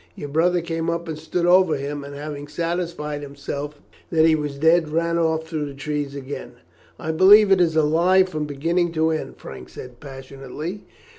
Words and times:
Your 0.15 0.29
brother 0.29 0.61
came 0.61 0.89
up 0.89 1.07
and 1.07 1.15
stood 1.15 1.45
over 1.45 1.75
him, 1.77 2.03
and 2.03 2.15
having 2.15 2.47
satisfied 2.47 3.21
himself 3.21 3.79
that 4.09 4.25
he 4.25 4.33
was 4.33 4.57
dead, 4.57 4.89
ran 4.89 5.19
off 5.19 5.45
through 5.47 5.65
the 5.67 5.75
trees 5.75 6.15
again." 6.15 6.53
"I 6.97 7.11
believe 7.11 7.51
it 7.51 7.61
is 7.61 7.75
a 7.75 7.83
lie 7.83 8.23
from 8.23 8.45
beginning 8.45 8.93
to 8.93 9.11
end," 9.11 9.37
Frank 9.37 9.69
said 9.69 9.99
passionately. 9.99 10.81